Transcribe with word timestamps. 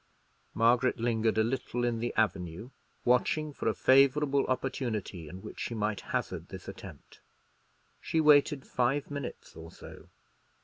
Margaret 0.55 0.97
lingered 0.97 1.37
a 1.37 1.43
little 1.43 1.83
in 1.85 1.99
the 1.99 2.11
avenue, 2.17 2.71
watching 3.05 3.53
for 3.53 3.67
a 3.67 3.75
favourable 3.75 4.47
opportunity 4.47 5.27
in 5.29 5.43
which 5.43 5.59
she 5.59 5.75
might 5.75 6.01
hazard 6.01 6.47
this 6.49 6.67
attempt. 6.67 7.19
She 8.01 8.19
waited 8.19 8.65
five 8.65 9.11
minutes 9.11 9.55
or 9.55 9.71
so. 9.71 10.07